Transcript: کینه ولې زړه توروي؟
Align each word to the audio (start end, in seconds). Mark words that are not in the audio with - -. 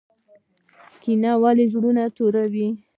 کینه 1.01 1.31
ولې 1.41 1.65
زړه 1.73 2.05
توروي؟ 2.15 2.67